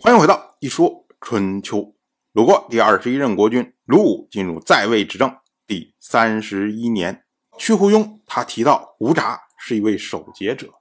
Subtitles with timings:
[0.00, 1.92] 欢迎回到一说春秋。
[2.32, 5.36] 鲁国第二十一任国君鲁武进入在位执政
[5.66, 7.24] 第三十一年，
[7.58, 10.72] 屈胡庸他提到吴札是一位守节者。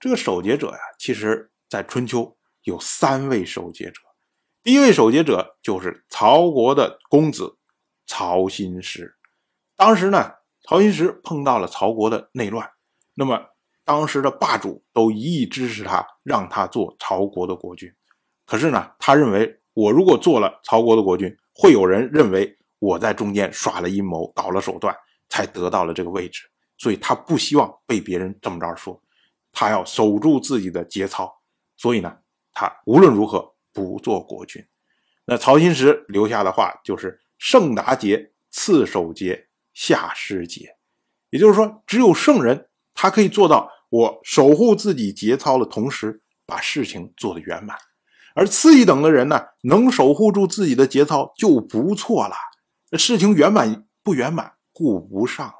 [0.00, 4.00] 这个守节者呀，其实在春秋有三位守节者。
[4.64, 7.58] 第一位守节者就是曹国的公子
[8.04, 9.14] 曹新石。
[9.76, 10.32] 当时呢，
[10.64, 12.68] 曹新石碰到了曹国的内乱，
[13.14, 13.40] 那么
[13.84, 17.94] 当时的霸主都一意支持他，让他做曹国的国君。
[18.46, 24.96] 可是呢，他认为我如果做了曹国的国君，会有人认为我在中间耍了阴谋、搞了手段，
[25.28, 26.42] 才得到了这个位置，
[26.78, 29.02] 所以他不希望被别人这么着说，
[29.52, 31.42] 他要守住自己的节操，
[31.76, 32.18] 所以呢，
[32.52, 34.64] 他无论如何不做国君。
[35.24, 40.76] 那曹新石留下的话就是“圣达节，次守节，下失节”，
[41.30, 47.76] 也就是说，只有圣人他可以做到我守护自己节操的同时，把事情做得圆满。
[48.36, 52.36] 而次一等的人呢，能守护住自己的节操就不错了。
[52.92, 55.54] 事情圆满不圆满顾不上了。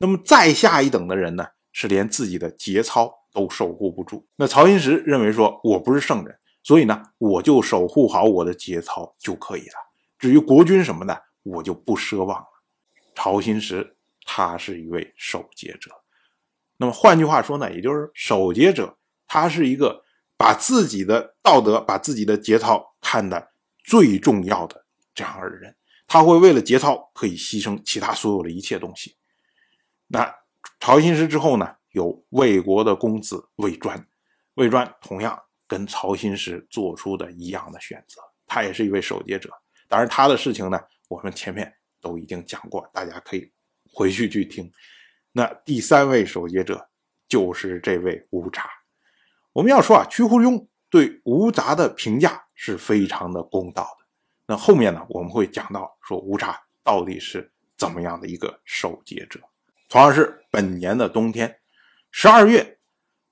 [0.00, 4.26] 那么再下一等的人呢，是连自己的节操都守护不住。
[4.34, 9.74] 那曹新石认为说，我不是圣人，所以呢，我就守护好我的节操就可以了。
[10.18, 12.46] 至于国君什么的，我就不奢望了。
[13.14, 15.92] 曹新石他是一位守节者。
[16.76, 20.02] 那么换句话说呢，也就是守节者，他是一个。
[20.40, 23.52] 把自己的道德、把自己的节操看得
[23.84, 29.18] 最重要的这样的人，他会为了节操可以牺牲其他所有的一切东西。
[30.06, 30.34] 那
[30.80, 34.02] 曹新石之后呢，有魏国的公子魏专，
[34.54, 39.50] 魏专同样跟曹新石做出的一样的选择，他也是一位守节者。
[39.88, 43.52] 当然，他的事情呢，我们前面都已经讲过，大家可以
[43.92, 44.72] 回去去听。
[45.32, 46.88] 那第三位守节者
[47.28, 48.64] 就是这位吴札。
[49.60, 54.06] 我们要说啊，屈胡庸对吴札的评价是非常的公道的。
[54.46, 59.38] 那后面呢，我们会讲到说吴札到底是怎么样的一个守节者。
[59.90, 61.58] 同样是本年的冬天，
[62.10, 62.78] 十二月，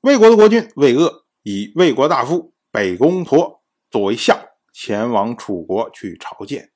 [0.02, 3.60] 魏国的国君魏鄂以魏国大夫北宫佗
[3.90, 4.38] 作为相，
[4.74, 6.70] 前往楚国去朝见。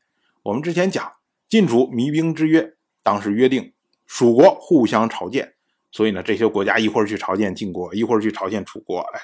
[0.44, 1.12] 我们之前讲
[1.50, 2.72] 晋楚弭兵之约，
[3.02, 3.74] 当时约定
[4.06, 5.52] 蜀国互相朝见，
[5.90, 9.20] 所以呢，这些国家一会儿去朝见晋国，一会儿去朝见楚国，哎。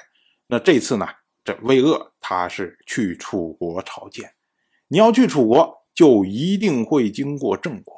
[0.51, 1.07] 那这次呢，
[1.43, 4.33] 这魏鄂他是去楚国朝见，
[4.87, 7.95] 你要去楚国，就一定会经过郑国。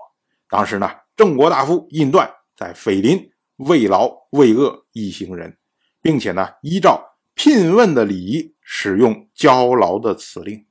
[0.49, 5.57] 当时呢，郑国大夫印段在斐林慰劳魏鄂一行人，
[6.01, 10.65] 并且呢，依照聘问的礼仪，使用交劳的辞令。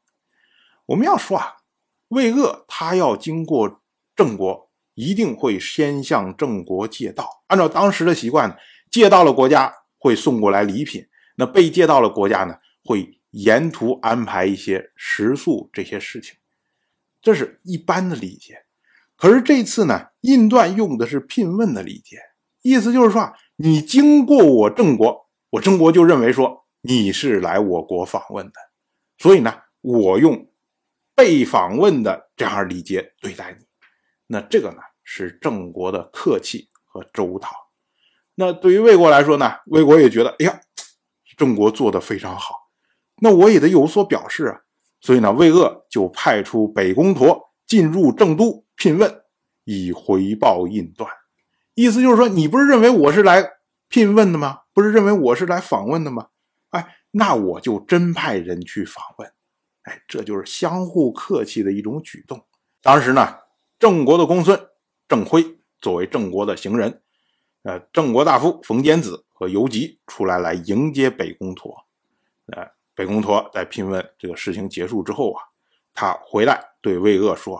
[0.84, 1.56] 我们要说啊，
[2.08, 3.80] 魏鄂他要经过
[4.14, 7.42] 郑国，一定会先向郑国借道。
[7.46, 8.58] 按照当时的习惯，
[8.90, 11.06] 借道了国家会送过来礼品。
[11.40, 16.36] 那被借到了国家呢，会沿途安排一些食宿这些事情，
[17.22, 18.66] 这是一般的礼节。
[19.16, 22.18] 可是这次呢，印段用的是聘问的礼节，
[22.60, 28.52] 意思就是说，你经过我郑国，我郑国就认为说你是来我国访问的，
[29.16, 30.46] 所以呢，我用
[31.14, 33.64] 被访问的这样礼节对待你。
[34.26, 37.48] 那这个呢，是郑国的客气和周到。
[38.34, 40.60] 那对于魏国来说呢，魏国也觉得，哎呀。
[41.40, 42.54] 郑国做得非常好，
[43.22, 44.60] 那我也得有所表示啊。
[45.00, 49.22] 所以呢，魏鄂就派出北宫佗进入郑都聘问，
[49.64, 51.10] 以回报印段。
[51.72, 53.42] 意思就是说，你不是认为我是来
[53.88, 54.58] 聘问的吗？
[54.74, 56.26] 不是认为我是来访问的吗？
[56.72, 59.32] 哎，那我就真派人去访问。
[59.84, 62.44] 哎，这就是相互客气的一种举动。
[62.82, 63.38] 当时呢，
[63.78, 64.60] 郑国的公孙
[65.08, 67.00] 郑辉作为郑国的行人，
[67.62, 69.24] 呃，郑国大夫冯坚子。
[69.40, 71.74] 和游吉出来来迎接北宫佗，
[72.52, 72.62] 呃，
[72.94, 75.42] 北宫佗在聘问这个事情结束之后啊，
[75.94, 77.58] 他回来对魏鄂说：“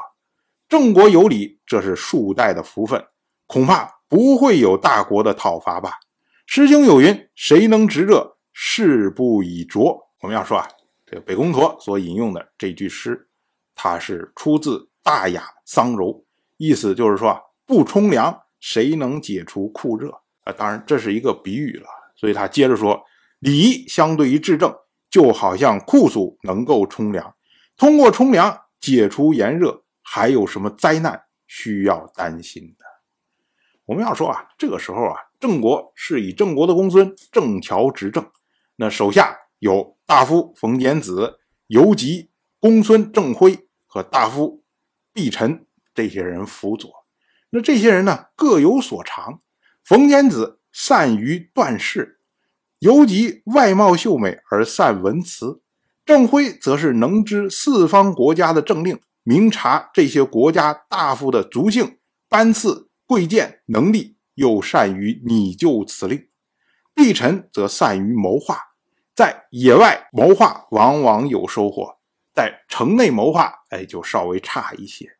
[0.68, 3.02] 郑国有礼，这是数代的福分，
[3.46, 5.98] 恐怕不会有大国的讨伐吧？”
[6.44, 10.68] 诗经有云：“谁能执热，事不以浊。”我们要说啊，
[11.06, 13.26] 这个北宫佗所引用的这句诗，
[13.74, 16.08] 它是出自《大雅·桑柔》，
[16.58, 20.20] 意思就是说啊，不冲凉，谁能解除酷热？
[20.44, 23.02] 啊，当然这是一个比喻了，所以他接着说，
[23.38, 24.74] 礼相对于治政，
[25.10, 27.34] 就好像酷暑能够冲凉，
[27.76, 32.84] 通过冲凉解除炎热，还有什么灾难需要担心的？
[33.84, 38.24] 我们要说啊，这个时候啊，郑国是以郑国的公孙郑乔执政，
[38.76, 44.62] 那手下有大夫冯简子、游吉、公孙郑辉和大夫
[45.12, 46.90] 毕臣这些人辅佐，
[47.50, 49.42] 那这些人呢，各有所长。
[49.90, 52.20] 冯坚子善于断事，
[52.78, 55.62] 尤吉外貌秀美而善文辞，
[56.06, 61.98] 郑辉则是能知四方国家的政令，明察这些国家大夫的族姓、
[62.28, 66.28] 班次、贵贱、能力，又善于拟就此令。
[66.94, 68.60] 毕臣则善于谋划，
[69.16, 71.98] 在野外谋划往往有收获，
[72.32, 75.10] 在城内谋划，哎，就稍微差一些。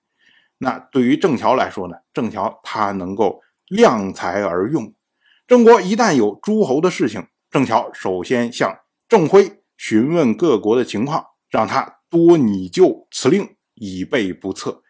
[0.59, 1.97] 那对于郑桥来说呢？
[2.15, 3.41] 郑桥他能够
[3.71, 4.93] 量才而用。
[5.47, 8.79] 郑国一旦有诸侯的事情，郑桥首先向
[9.09, 14.83] 郑辉询问各国的情况，让他多拟就此令，以备不测。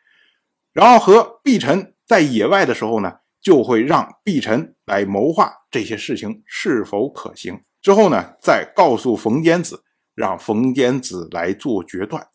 [0.73, 7.61] 然后和毕臣在野外的时候呢，就会让毕臣来谋划这些事情是否可行。
[7.81, 9.85] 之后呢，再告诉冯坚子，
[10.15, 12.27] 让冯坚子来做决断。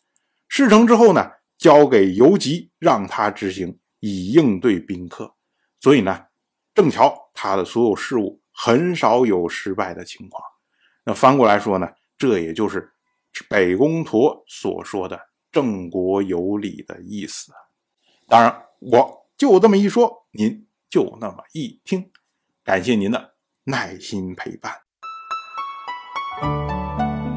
[0.48, 1.32] 事成之后呢？
[1.58, 5.34] 交给游吉，让他执行，以应对宾客。
[5.80, 6.26] 所以呢，
[6.76, 10.44] 正巧他的所有事务很少有失败的情况。
[11.06, 12.94] 那翻过来说呢，这也就是
[13.50, 15.20] 北宫驼所说的
[15.52, 17.52] “郑国有礼”的意思。
[18.28, 22.12] 当然，我就这么一说，您就那么一听。
[22.64, 24.74] 感谢您的耐心陪伴。《